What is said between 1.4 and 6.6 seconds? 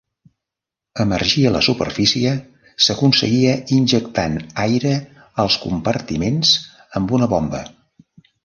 a la superfície s'aconseguia injectant aire als compartiments